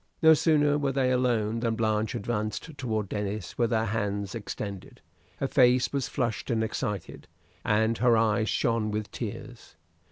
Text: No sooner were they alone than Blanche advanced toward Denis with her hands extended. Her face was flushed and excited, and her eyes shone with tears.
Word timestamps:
No 0.23 0.33
sooner 0.33 0.79
were 0.79 0.91
they 0.91 1.11
alone 1.11 1.59
than 1.59 1.75
Blanche 1.75 2.15
advanced 2.15 2.75
toward 2.75 3.07
Denis 3.07 3.55
with 3.59 3.69
her 3.69 3.85
hands 3.85 4.33
extended. 4.33 4.99
Her 5.37 5.47
face 5.47 5.93
was 5.93 6.07
flushed 6.07 6.49
and 6.49 6.63
excited, 6.63 7.27
and 7.63 7.99
her 7.99 8.17
eyes 8.17 8.49
shone 8.49 8.89
with 8.89 9.11
tears. 9.11 9.75